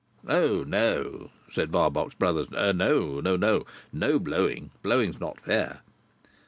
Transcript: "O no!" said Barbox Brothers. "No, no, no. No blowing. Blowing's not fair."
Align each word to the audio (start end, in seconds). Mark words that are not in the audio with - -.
"O 0.27 0.63
no!" 0.63 1.29
said 1.51 1.71
Barbox 1.71 2.15
Brothers. 2.15 2.49
"No, 2.49 2.71
no, 2.71 3.19
no. 3.35 3.65
No 3.93 4.17
blowing. 4.17 4.71
Blowing's 4.81 5.19
not 5.19 5.39
fair." 5.41 5.81